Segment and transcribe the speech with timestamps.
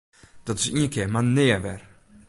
[0.45, 1.81] Dat is ien kear mar nea wer!